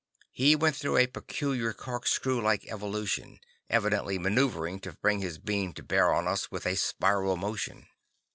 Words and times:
He 0.31 0.55
went 0.55 0.75
through 0.75 0.97
a 0.97 1.05
peculiar 1.05 1.73
corkscrew 1.73 2.41
like 2.41 2.65
evolution, 2.65 3.39
evidently 3.69 4.17
maneuvering 4.17 4.79
to 4.79 4.93
bring 4.93 5.19
his 5.19 5.37
beam 5.37 5.73
to 5.73 5.83
bear 5.83 6.11
on 6.11 6.27
us 6.27 6.49
with 6.49 6.65
a 6.65 6.75
spiral 6.75 7.37
motion. 7.37 7.85